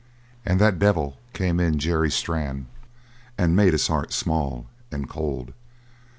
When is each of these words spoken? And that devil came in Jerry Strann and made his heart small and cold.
And 0.43 0.59
that 0.59 0.79
devil 0.79 1.19
came 1.31 1.59
in 1.59 1.77
Jerry 1.77 2.09
Strann 2.09 2.65
and 3.37 3.55
made 3.55 3.73
his 3.73 3.85
heart 3.85 4.11
small 4.11 4.65
and 4.91 5.07
cold. 5.07 5.53